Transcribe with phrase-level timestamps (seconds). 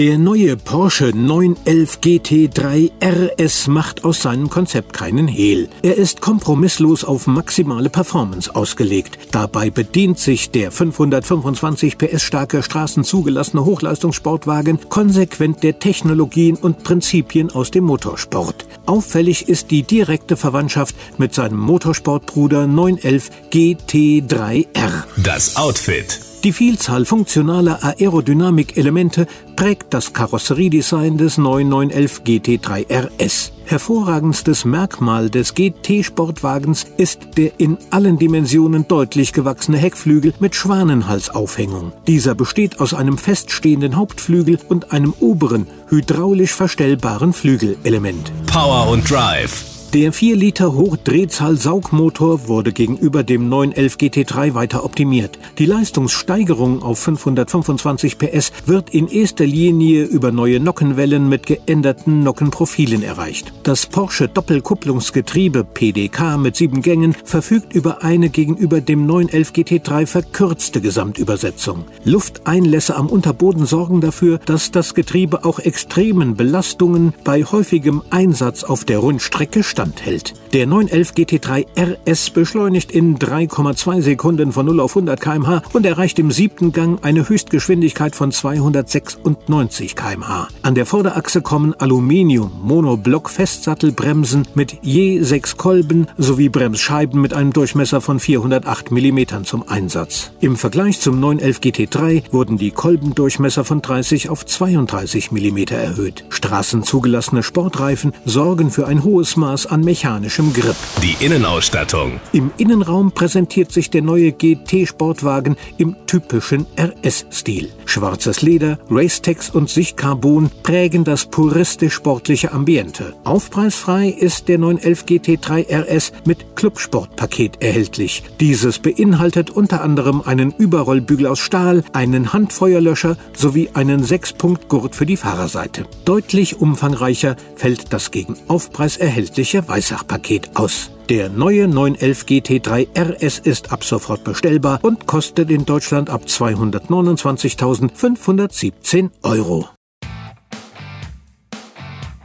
[0.00, 5.68] Der neue Porsche 911 GT3 RS macht aus seinem Konzept keinen Hehl.
[5.82, 9.18] Er ist kompromisslos auf maximale Performance ausgelegt.
[9.30, 17.70] Dabei bedient sich der 525 PS starke straßenzugelassene Hochleistungssportwagen konsequent der Technologien und Prinzipien aus
[17.70, 18.64] dem Motorsport.
[18.86, 25.04] Auffällig ist die direkte Verwandtschaft mit seinem Motorsportbruder 911 GT3R.
[25.18, 26.29] Das Outfit.
[26.42, 29.26] Die Vielzahl funktionaler Aerodynamik-Elemente
[29.56, 33.52] prägt das Karosseriedesign des 9911 GT3 RS.
[33.66, 41.92] Hervorragendstes Merkmal des GT-Sportwagens ist der in allen Dimensionen deutlich gewachsene Heckflügel mit Schwanenhalsaufhängung.
[42.06, 48.32] Dieser besteht aus einem feststehenden Hauptflügel und einem oberen, hydraulisch verstellbaren Flügelelement.
[48.46, 49.79] Power und Drive.
[49.92, 55.36] Der 4 Liter Hochdrehzahl-Saugmotor wurde gegenüber dem 911 GT3 weiter optimiert.
[55.58, 63.02] Die Leistungssteigerung auf 525 PS wird in erster Linie über neue Nockenwellen mit geänderten Nockenprofilen
[63.02, 63.52] erreicht.
[63.64, 70.80] Das Porsche Doppelkupplungsgetriebe PDK mit sieben Gängen verfügt über eine gegenüber dem 911 GT3 verkürzte
[70.80, 71.84] Gesamtübersetzung.
[72.04, 78.84] Lufteinlässe am Unterboden sorgen dafür, dass das Getriebe auch extremen Belastungen bei häufigem Einsatz auf
[78.84, 80.34] der Rundstrecke standhält.
[80.52, 86.18] Der 911 GT3 RS beschleunigt in 3,2 Sekunden von 0 auf 100 km/h und erreicht
[86.18, 90.48] im siebten Gang eine Höchstgeschwindigkeit von 296 km/h.
[90.62, 98.20] An der Vorderachse kommen Aluminium-Monoblock-Festsattelbremsen mit je sechs Kolben sowie Bremsscheiben mit einem Durchmesser von
[98.20, 100.32] 408 mm zum Einsatz.
[100.40, 106.26] Im Vergleich zum 911 GT3 wurden die Kolbendurchmesser von 30 auf 32 mm erhöht.
[106.28, 110.76] Straßenzugelassene Sportreifen sorgen für ein hohes Maß an mechanischem Grip.
[111.02, 112.20] Die Innenausstattung.
[112.32, 117.70] Im Innenraum präsentiert sich der neue GT-Sportwagen im typischen RS-Stil.
[117.86, 123.14] Schwarzes Leder, Racetex und Sichtcarbon prägen das puristisch-sportliche Ambiente.
[123.24, 128.22] Aufpreisfrei ist der 911 GT3 RS mit Clubsportpaket erhältlich.
[128.40, 135.16] Dieses beinhaltet unter anderem einen Überrollbügel aus Stahl, einen Handfeuerlöscher sowie einen 6-Punkt-Gurt für die
[135.16, 135.84] Fahrerseite.
[136.04, 140.92] Deutlich umfangreicher fällt das gegen Aufpreis erhältliche Weissach-Paket aus.
[141.08, 149.10] Der neue 911 GT3 RS ist ab sofort bestellbar und kostet in Deutschland ab 229.517
[149.22, 149.68] Euro.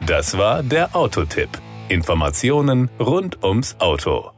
[0.06, 1.50] Das war der Autotipp.
[1.90, 4.35] Informationen rund ums Auto.